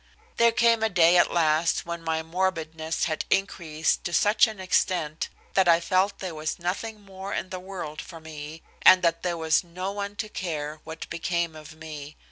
[0.37, 5.29] There came a day at last when my morbidness had increased to such an extent
[5.53, 9.37] that I felt there was nothing more in the world for me, and that there
[9.37, 12.15] was no one to care what became of me.